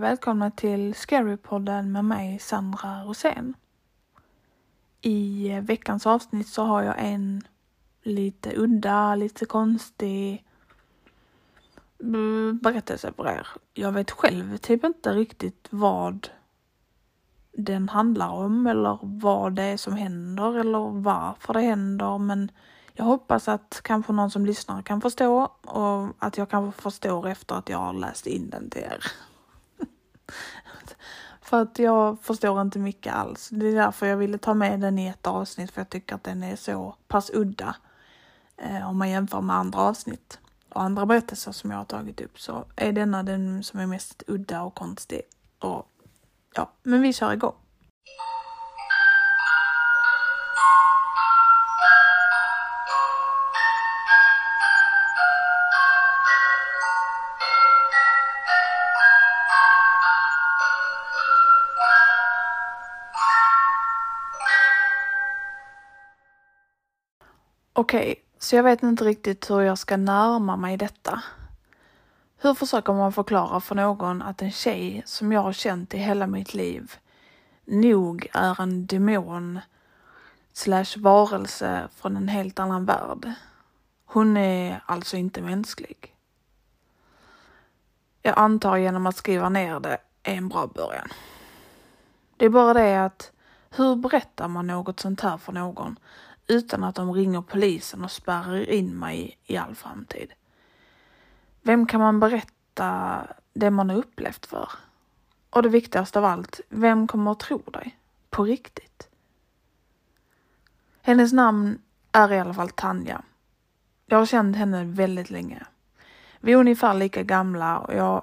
[0.00, 3.54] Välkomna till Scarypodden med mig Sandra Rosén.
[5.00, 7.42] I eh, veckans avsnitt så har jag en
[8.02, 10.44] lite udda, lite konstig
[12.02, 13.46] mm, berättelse för er.
[13.74, 16.28] Jag vet själv typ inte riktigt vad
[17.52, 22.50] den handlar om eller vad det är som händer eller varför det händer men
[22.92, 27.54] jag hoppas att kanske någon som lyssnar kan förstå och att jag kanske förstår efter
[27.54, 29.29] att jag har läst in den till er.
[31.40, 33.48] för att jag förstår inte mycket alls.
[33.52, 36.24] Det är därför jag ville ta med den i ett avsnitt för jag tycker att
[36.24, 37.76] den är så pass udda
[38.56, 42.40] eh, om man jämför med andra avsnitt och andra berättelser som jag har tagit upp
[42.40, 45.22] så är denna den som är mest udda och konstig.
[45.58, 45.86] Och
[46.54, 47.54] ja, men vi kör igång.
[67.80, 71.22] Okej, okay, så jag vet inte riktigt hur jag ska närma mig detta.
[72.38, 76.26] Hur försöker man förklara för någon att en tjej som jag har känt i hela
[76.26, 76.94] mitt liv
[77.64, 79.60] nog är en demon
[80.52, 83.32] slash varelse från en helt annan värld?
[84.04, 86.14] Hon är alltså inte mänsklig.
[88.22, 91.08] Jag antar genom att skriva ner det är en bra början.
[92.36, 93.32] Det är bara det att
[93.70, 95.98] hur berättar man något sånt här för någon
[96.50, 100.32] utan att de ringer polisen och spärrar in mig i all framtid.
[101.62, 103.20] Vem kan man berätta
[103.52, 104.70] det man har upplevt för?
[105.50, 107.98] Och det viktigaste av allt, vem kommer att tro dig?
[108.30, 109.08] På riktigt?
[111.02, 111.78] Hennes namn
[112.12, 113.22] är i alla fall Tanja.
[114.06, 115.66] Jag har känt henne väldigt länge.
[116.40, 118.22] Vi är ungefär lika gamla och jag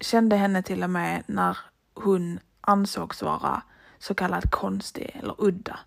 [0.00, 1.58] kände henne till och med när
[1.94, 3.62] hon ansågs vara
[3.98, 5.78] så kallad konstig eller udda.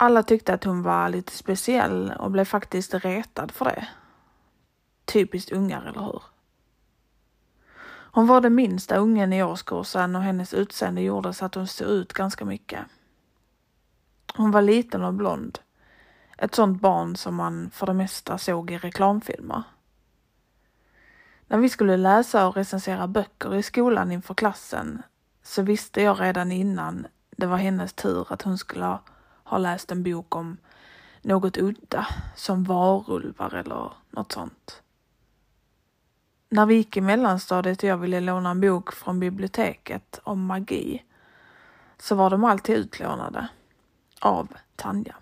[0.00, 3.88] Alla tyckte att hon var lite speciell och blev faktiskt retad för det.
[5.04, 6.22] Typiskt ungar, eller hur?
[7.90, 11.88] Hon var den minsta ungen i årskursen och hennes utseende gjorde så att hon stod
[11.88, 12.80] ut ganska mycket.
[14.34, 15.58] Hon var liten och blond.
[16.36, 19.62] Ett sånt barn som man för det mesta såg i reklamfilmer.
[21.46, 25.02] När vi skulle läsa och recensera böcker i skolan inför klassen
[25.42, 27.06] så visste jag redan innan
[27.36, 29.02] det var hennes tur att hon skulle ha
[29.48, 30.56] har läst en bok om
[31.22, 34.82] något udda, som varulvar eller något sånt.
[36.48, 41.04] När vi gick i mellanstadiet och jag ville låna en bok från biblioteket om magi
[41.98, 43.48] så var de alltid utlånade
[44.20, 45.16] av Tanja.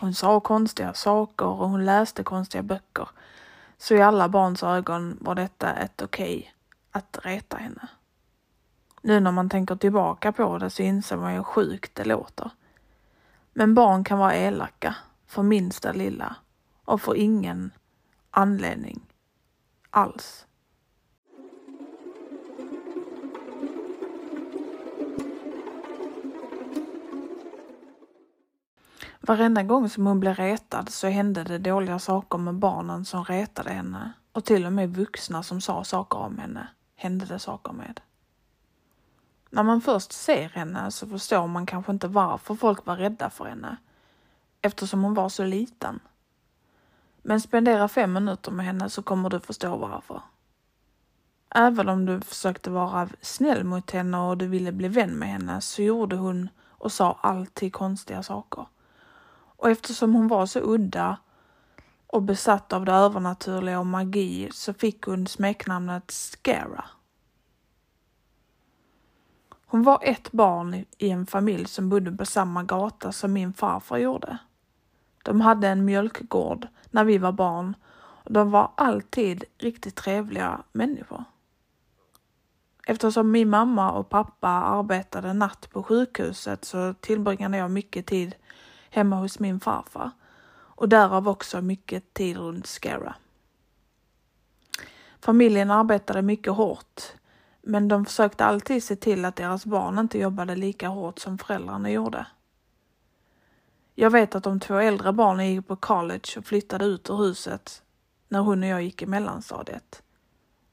[0.00, 3.08] Hon sa konstiga saker och hon läste konstiga böcker.
[3.78, 6.50] Så i alla barns ögon var detta ett okej okay
[6.90, 7.88] att reta henne.
[9.02, 12.50] Nu när man tänker tillbaka på det så inser man hur sjukt det låter.
[13.52, 14.94] Men barn kan vara elaka
[15.26, 16.36] för minsta lilla
[16.84, 17.70] och för ingen
[18.30, 19.00] anledning
[19.90, 20.46] alls.
[29.20, 33.70] Varenda gång som hon blev retad så hände det dåliga saker med barnen som retade
[33.70, 38.00] henne och till och med vuxna som sa saker om henne hände det saker med.
[39.50, 43.44] När man först ser henne så förstår man kanske inte varför folk var rädda för
[43.44, 43.76] henne
[44.62, 46.00] eftersom hon var så liten.
[47.22, 50.22] Men spendera fem minuter med henne så kommer du förstå varför.
[51.54, 55.60] Även om du försökte vara snäll mot henne och du ville bli vän med henne
[55.60, 58.66] så gjorde hon och sa alltid konstiga saker.
[59.56, 61.16] Och eftersom hon var så udda
[62.06, 66.84] och besatt av det övernaturliga och magi så fick hon smeknamnet Scara.
[69.72, 73.98] Hon var ett barn i en familj som bodde på samma gata som min farfar
[73.98, 74.38] gjorde.
[75.24, 77.76] De hade en mjölkgård när vi var barn
[78.24, 81.24] och de var alltid riktigt trevliga människor.
[82.86, 88.34] Eftersom min mamma och pappa arbetade natt på sjukhuset så tillbringade jag mycket tid
[88.90, 90.10] hemma hos min farfar
[90.52, 93.14] och därav också mycket tid runt Skara.
[95.20, 97.19] Familjen arbetade mycket hårt
[97.62, 101.90] men de försökte alltid se till att deras barn inte jobbade lika hårt som föräldrarna
[101.90, 102.26] gjorde.
[103.94, 107.82] Jag vet att de två äldre barnen gick på college och flyttade ut ur huset
[108.28, 110.02] när hon och jag gick i mellanstadiet.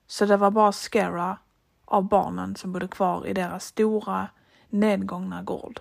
[0.08, 1.38] Så det var bara Scara
[1.86, 4.28] av barnen som bodde kvar i deras stora
[4.70, 5.80] nedgångna gård.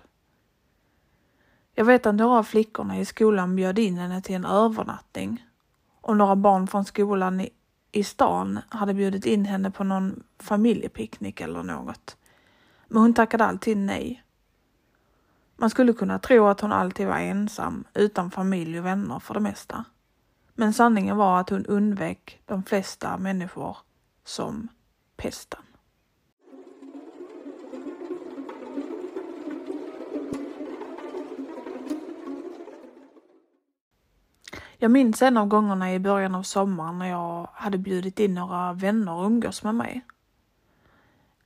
[1.73, 5.45] Jag vet att några av flickorna i skolan bjöd in henne till en övernattning
[6.01, 7.47] och några barn från skolan
[7.97, 12.17] i stan hade bjudit in henne på någon familjepicknick eller något.
[12.87, 14.23] Men hon tackade alltid nej.
[15.55, 19.39] Man skulle kunna tro att hon alltid var ensam, utan familj och vänner för det
[19.39, 19.85] mesta.
[20.53, 23.77] Men sanningen var att hon undvek de flesta människor
[24.25, 24.67] som
[25.15, 25.61] pesten.
[34.79, 38.73] Jag minns en av gångerna i början av sommaren när jag hade bjudit in några
[38.73, 40.01] vänner att umgås med mig.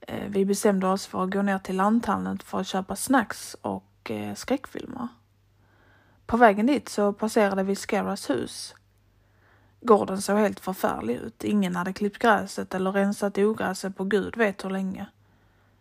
[0.02, 4.12] Eh, vi bestämde oss för att gå ner till lanthandeln för att köpa snacks och
[4.12, 5.08] eh, skräckfilmer.
[6.26, 8.76] På vägen dit så passerade vi Scaras hus.
[9.82, 11.44] Gården såg helt förfärlig ut.
[11.44, 15.06] Ingen hade klippt gräset eller rensat ogräset på gud vet hur länge.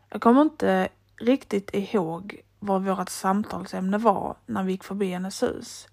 [0.08, 5.88] Jag kommer inte riktigt ihåg vad vårt samtalsämne var när vi gick förbi hennes hus.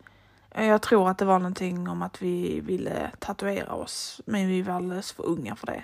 [0.58, 4.62] Eh, jag tror att det var någonting om att vi ville tatuera oss, men vi
[4.62, 5.84] var alldeles för unga för det.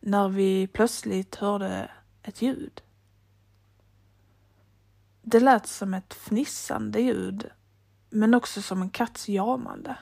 [0.00, 1.90] När vi plötsligt hörde
[2.22, 2.82] ett ljud.
[5.22, 7.50] Det lät som ett fnissande ljud,
[8.10, 9.98] men också som en katts jamande.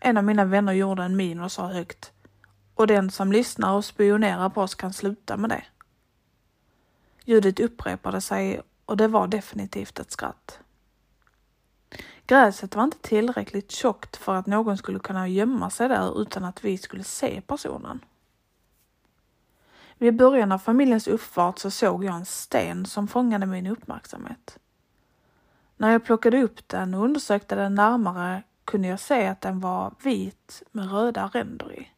[0.00, 2.12] En av mina vänner gjorde en min och sa högt
[2.74, 5.64] och den som lyssnar och spionerar på oss kan sluta med det.
[7.24, 10.60] Ljudet upprepade sig och det var definitivt ett skratt.
[12.28, 16.64] Gräset var inte tillräckligt tjockt för att någon skulle kunna gömma sig där utan att
[16.64, 18.04] vi skulle se personen.
[19.98, 24.58] Vid början av familjens uppfart så såg jag en sten som fångade min uppmärksamhet.
[25.76, 29.94] När jag plockade upp den och undersökte den närmare kunde jag se att den var
[30.02, 31.88] vit med röda ränder i.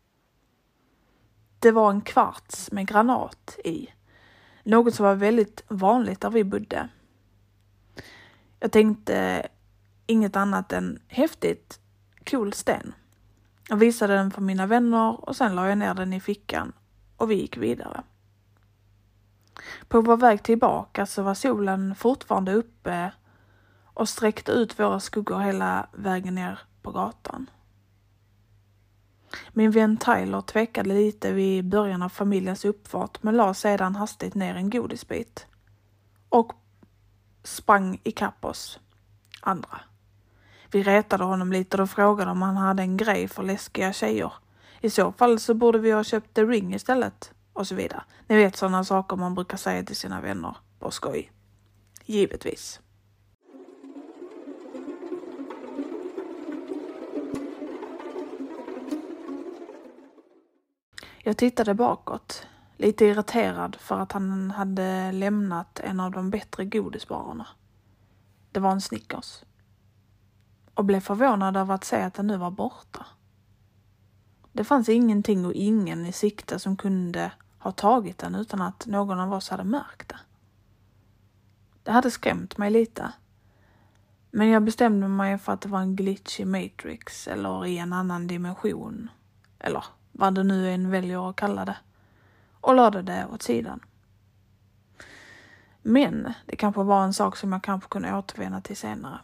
[1.59, 3.88] Det var en kvarts med granat i,
[4.65, 6.88] något som var väldigt vanligt där vi bodde.
[8.61, 9.49] Jag tänkte
[10.11, 11.81] inget annat än häftigt,
[12.31, 12.95] cool sten.
[13.69, 16.73] Jag visade den för mina vänner och sen la jag ner den i fickan
[17.17, 18.03] och vi gick vidare.
[19.89, 23.12] På vår väg tillbaka så var solen fortfarande uppe
[23.85, 27.51] och sträckte ut våra skuggor hela vägen ner på gatan.
[29.53, 34.55] Min vän Tyler tvekade lite vid början av familjens uppfart men la sedan hastigt ner
[34.55, 35.47] en godisbit
[36.29, 36.53] och
[37.43, 38.79] sprang ikapp oss
[39.41, 39.81] andra.
[40.72, 44.32] Vi retade honom lite och frågade om han hade en grej för läskiga tjejer.
[44.81, 47.32] I så fall så borde vi ha köpt The Ring istället.
[47.52, 48.02] Och så vidare.
[48.26, 51.32] Ni vet sådana saker man brukar säga till sina vänner på skoj.
[52.05, 52.81] Givetvis.
[61.22, 62.46] Jag tittade bakåt,
[62.77, 67.46] lite irriterad för att han hade lämnat en av de bättre godisbarerna.
[68.53, 69.43] Det var en Snickers
[70.74, 73.06] och blev förvånad över att se att den nu var borta.
[74.53, 79.20] Det fanns ingenting och ingen i sikte som kunde ha tagit den utan att någon
[79.20, 80.19] av oss hade märkt det.
[81.82, 83.12] Det hade skrämt mig lite.
[84.31, 87.93] Men jag bestämde mig för att det var en glitch i Matrix eller i en
[87.93, 89.08] annan dimension.
[89.58, 91.77] Eller vad det nu än väljer att kalla det.
[92.60, 93.81] Och lade det åt sidan.
[95.82, 99.20] Men det kanske var en sak som jag kanske kunde återvända till senare.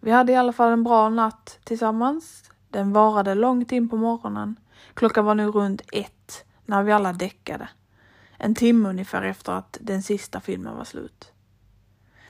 [0.00, 2.50] Vi hade i alla fall en bra natt tillsammans.
[2.68, 4.56] Den varade långt in på morgonen.
[4.94, 7.68] Klockan var nu runt ett när vi alla däckade.
[8.36, 11.32] En timme ungefär efter att den sista filmen var slut.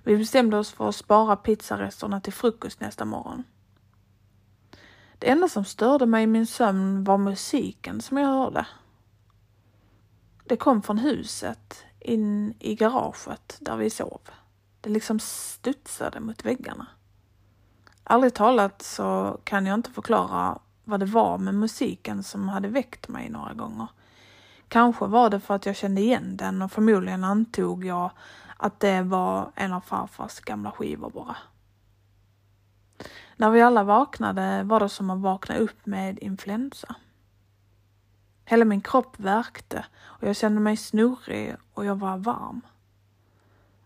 [0.02, 3.44] Vi bestämde oss för att spara pizzaresterna till frukost nästa morgon.
[5.18, 8.66] Det enda som störde mig i min sömn var musiken som jag hörde.
[10.44, 14.20] Det kom från huset in i garaget där vi sov.
[14.80, 16.86] Det liksom studsade mot väggarna.
[18.10, 23.08] Ärligt talat så kan jag inte förklara vad det var med musiken som hade väckt
[23.08, 23.86] mig några gånger.
[24.68, 28.10] Kanske var det för att jag kände igen den och förmodligen antog jag
[28.56, 31.36] att det var en av farfars gamla skivor bara.
[33.36, 36.94] När vi alla vaknade var det som att vakna upp med influensa.
[38.44, 42.60] Hela min kropp värkte och jag kände mig snurrig och jag var varm.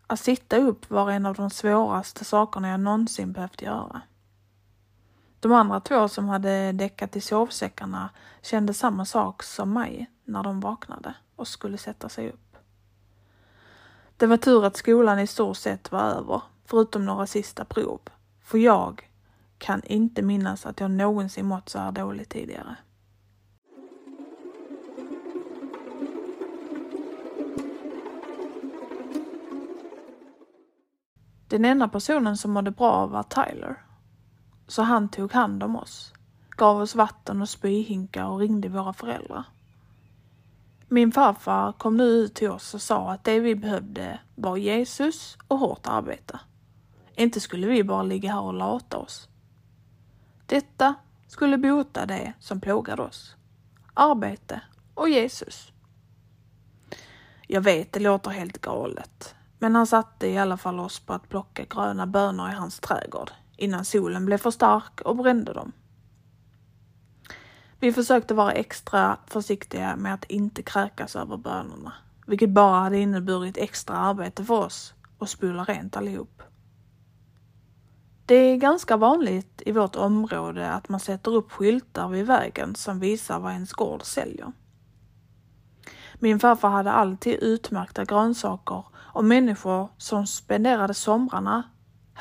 [0.07, 4.03] Att sitta upp var en av de svåraste sakerna jag någonsin behövt göra.
[5.43, 8.11] De andra två som hade däckat i sovsäckarna
[8.43, 12.57] kände samma sak som mig när de vaknade och skulle sätta sig upp.
[14.17, 18.01] Det var tur att skolan i stort sett var över, förutom några sista prov.
[18.45, 19.11] För jag
[19.59, 22.77] kan inte minnas att jag någonsin mått så här dåligt tidigare.
[31.49, 33.92] Den enda personen som mådde bra var Tyler
[34.67, 36.13] så han tog hand om oss.
[36.57, 39.45] gav oss vatten och spyhinkar och ringde våra föräldrar.
[40.89, 45.37] Min farfar kom nu ut till oss och sa att det vi behövde var Jesus
[45.49, 46.41] och hårt arbete.
[47.17, 49.29] Inte skulle vi bara ligga här och lata oss.
[50.47, 50.95] Detta
[51.27, 53.37] skulle bota det som plågade oss.
[53.95, 54.61] Arbete
[54.95, 55.73] och Jesus.
[57.47, 59.35] Jag vet, det låter helt galet.
[59.59, 63.31] Men han satte i alla fall oss på att plocka gröna bönor i hans trädgård
[63.57, 65.73] innan solen blev för stark och brände dem.
[67.81, 71.93] Vi försökte vara extra försiktiga med att inte kräkas över bönorna,
[72.27, 76.43] vilket bara hade inneburit extra arbete för oss och spola rent allihop.
[78.27, 83.01] Det är ganska vanligt i vårt område att man sätter upp skyltar vid vägen som
[83.01, 84.53] visar vad ens gård säljer.
[86.15, 91.63] Min farfar hade alltid utmärkta grönsaker och människor som spenderade somrarna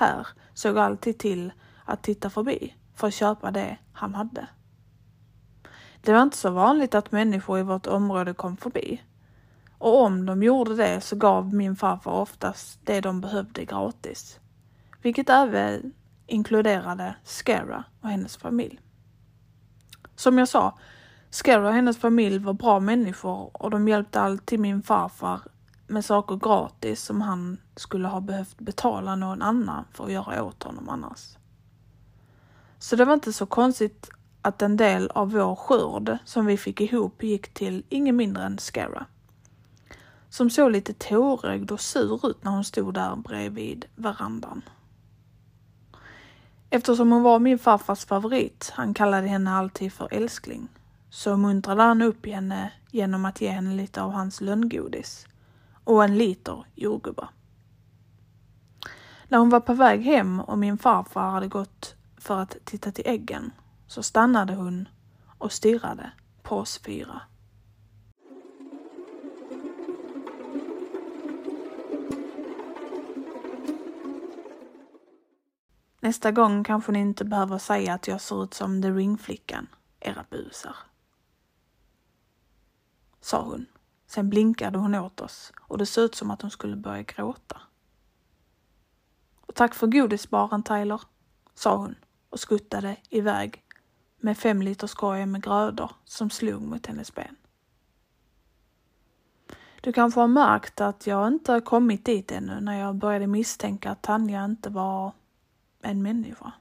[0.01, 1.51] här såg alltid till
[1.85, 4.47] att titta förbi för att köpa det han hade.
[6.01, 9.01] Det var inte så vanligt att människor i vårt område kom förbi.
[9.77, 14.39] Och om de gjorde det så gav min farfar oftast det de behövde gratis.
[15.01, 15.93] Vilket även
[16.27, 18.79] inkluderade Skara och hennes familj.
[20.15, 20.77] Som jag sa,
[21.29, 25.41] Skara och hennes familj var bra människor och de hjälpte alltid min farfar
[25.91, 30.63] med saker gratis som han skulle ha behövt betala någon annan för att göra åt
[30.63, 31.37] honom annars.
[32.79, 34.09] Så det var inte så konstigt
[34.41, 38.57] att en del av vår skörd som vi fick ihop gick till ingen mindre än
[38.57, 39.05] Scara
[40.29, 44.61] Som såg lite tårögd och sur ut när hon stod där bredvid verandan.
[46.69, 50.67] Eftersom hon var min farfars favorit, han kallade henne alltid för älskling,
[51.09, 55.27] så muntrade han upp henne genom att ge henne lite av hans lönngodis
[55.91, 57.29] och en liter jordgubbar.
[59.27, 63.07] När hon var på väg hem och min farfar hade gått för att titta till
[63.07, 63.51] äggen
[63.87, 64.87] så stannade hon
[65.37, 66.11] och stirrade
[66.43, 67.21] på oss fyra.
[75.99, 79.67] Nästa gång kanske ni inte behöver säga att jag ser ut som The Ring-flickan,
[79.99, 80.75] era busar.
[83.21, 83.65] Sa hon.
[84.11, 87.61] Sen blinkade hon åt oss och det såg ut som att hon skulle börja gråta.
[89.41, 91.01] Och tack för godisbaren Tyler,
[91.53, 91.95] sa hon
[92.29, 93.63] och skuttade iväg
[94.17, 97.35] med fem liters korgen med grödor som slog mot hennes ben.
[99.81, 103.91] Du kanske har märkt att jag inte har kommit dit ännu när jag började misstänka
[103.91, 105.11] att Tanja inte var
[105.81, 106.51] en människa.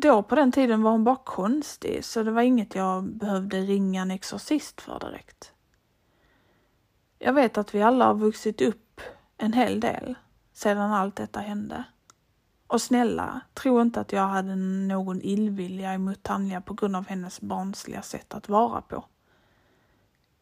[0.00, 4.02] Då på den tiden var hon bara konstig så det var inget jag behövde ringa
[4.02, 5.52] en exorcist för direkt.
[7.18, 9.00] Jag vet att vi alla har vuxit upp
[9.36, 10.14] en hel del
[10.52, 11.84] sedan allt detta hände.
[12.66, 17.40] Och snälla, tro inte att jag hade någon illvilja emot Tanja på grund av hennes
[17.40, 19.04] barnsliga sätt att vara på.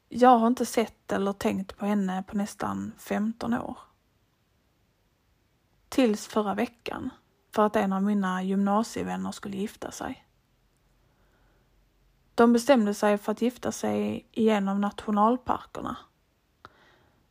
[0.08, 3.78] Jag har inte sett eller tänkt på henne på nästan 15 år.
[5.88, 7.10] Tills förra veckan,
[7.58, 10.26] för att en av mina gymnasievänner skulle gifta sig.
[12.34, 15.96] De bestämde sig för att gifta sig i en av nationalparkerna.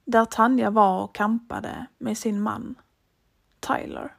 [0.06, 2.76] Där Tanja var och kampade med sin man,
[3.60, 4.16] Tyler.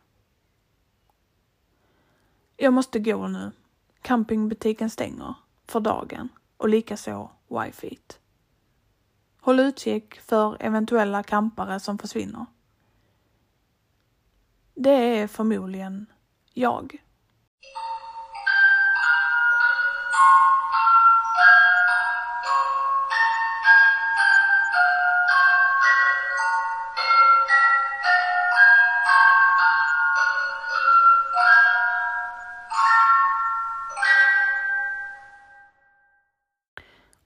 [2.56, 3.52] Jag måste gå nu.
[4.02, 5.34] Campingbutiken stänger
[5.66, 7.98] för dagen och likaså wifi.
[9.40, 12.46] Håll utkik för eventuella kampare som försvinner.
[14.80, 16.06] Det är förmodligen
[16.54, 17.02] jag.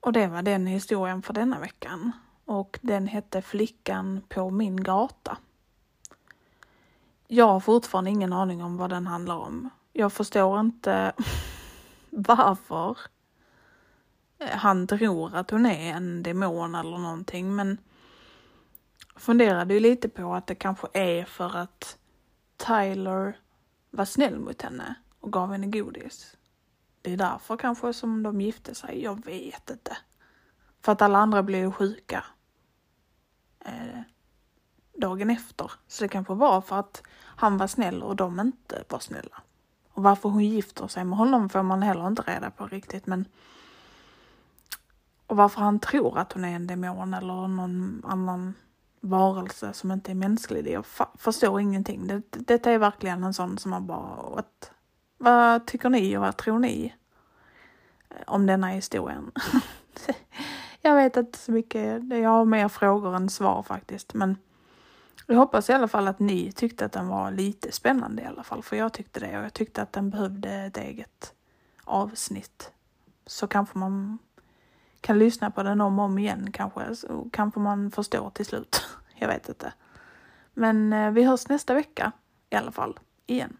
[0.00, 2.12] Och det var den historien för denna veckan.
[2.44, 5.38] Och den hette Flickan på min gata.
[7.34, 9.70] Jag har fortfarande ingen aning om vad den handlar om.
[9.92, 11.12] Jag förstår inte
[12.10, 12.98] varför
[14.38, 17.78] eh, han tror att hon är en demon eller någonting men
[19.16, 21.98] funderade ju lite på att det kanske är för att
[22.56, 23.36] Tyler
[23.90, 26.36] var snäll mot henne och gav henne godis.
[27.02, 29.02] Det är därför kanske som de gifte sig.
[29.02, 29.96] Jag vet inte.
[30.80, 32.24] För att alla andra blev sjuka
[33.64, 34.00] eh,
[35.02, 35.70] dagen efter.
[35.88, 39.42] Så det kanske var för att han var snäll och de inte var snälla.
[39.92, 43.06] Och varför hon gifter sig med honom får man heller inte reda på riktigt.
[43.06, 43.24] Men
[45.26, 48.54] och varför han tror att hon är en demon eller någon annan
[49.00, 50.68] varelse som inte är mänsklig.
[50.68, 52.06] Jag förstår ingenting.
[52.06, 54.70] Det, detta är verkligen en sån som man bara, what?
[55.18, 56.94] Vad tycker ni och vad tror ni
[58.10, 59.30] eh, om denna historien?
[60.80, 62.08] jag vet inte så mycket.
[62.08, 64.14] Jag har mer frågor än svar faktiskt.
[64.14, 64.36] Men
[65.26, 68.42] jag hoppas i alla fall att ni tyckte att den var lite spännande i alla
[68.42, 68.62] fall.
[68.62, 71.34] För jag tyckte det och jag tyckte att den behövde ett eget
[71.84, 72.72] avsnitt.
[73.26, 74.18] Så kanske man
[75.00, 76.96] kan lyssna på den om och om igen kanske.
[76.96, 78.82] Så kanske man förstår till slut.
[79.14, 79.72] Jag vet inte.
[80.54, 82.12] Men eh, vi hörs nästa vecka
[82.50, 82.98] i alla fall.
[83.26, 83.56] Igen.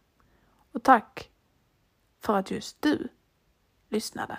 [0.73, 1.31] Och tack
[2.21, 3.09] för att just du
[3.89, 4.39] lyssnade.